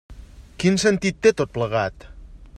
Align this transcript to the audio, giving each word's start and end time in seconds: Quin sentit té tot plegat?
Quin 0.63 0.79
sentit 0.85 1.21
té 1.27 1.35
tot 1.43 1.55
plegat? 1.59 2.09